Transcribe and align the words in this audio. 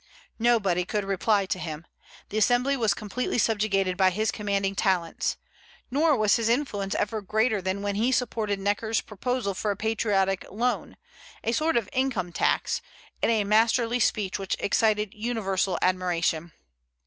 Nobody 0.39 0.83
could 0.83 1.05
reply 1.05 1.45
to 1.45 1.59
him. 1.59 1.85
The 2.29 2.37
Assembly 2.39 2.75
was 2.75 2.95
completely 2.95 3.37
subjugated 3.37 3.97
by 3.97 4.09
his 4.09 4.31
commanding 4.31 4.73
talents. 4.73 5.37
Nor 5.91 6.17
was 6.17 6.37
his 6.37 6.49
influence 6.49 6.95
ever 6.95 7.21
greater 7.21 7.61
than 7.61 7.83
when 7.83 7.93
he 7.93 8.11
supported 8.11 8.59
Necker's 8.59 8.99
proposal 8.99 9.53
for 9.53 9.69
a 9.69 9.77
patriotic 9.77 10.43
loan, 10.49 10.97
a 11.43 11.51
sort 11.51 11.77
of 11.77 11.87
income 11.93 12.33
tax, 12.33 12.81
in 13.21 13.29
a 13.29 13.43
masterly 13.43 13.99
speech 13.99 14.39
which 14.39 14.55
excited 14.57 15.13
universal 15.13 15.77
admiration. 15.83 16.51